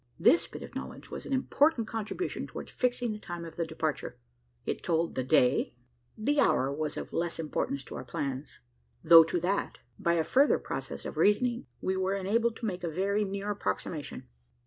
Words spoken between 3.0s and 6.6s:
the time of the departure. It told the day. The